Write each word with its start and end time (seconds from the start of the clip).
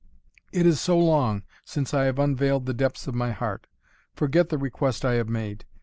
It 0.51 0.65
is 0.65 0.81
so 0.81 0.97
long, 0.97 1.43
since 1.63 1.93
I 1.93 2.05
have 2.05 2.17
unveiled 2.17 2.65
the 2.65 2.73
depths 2.73 3.05
of 3.05 3.13
my 3.13 3.29
heart. 3.31 3.67
Forget 4.15 4.49
the 4.49 4.57
request 4.57 5.05
I 5.05 5.13
have 5.13 5.29
made. 5.29 5.63